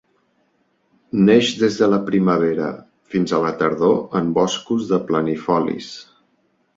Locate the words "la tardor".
3.43-3.95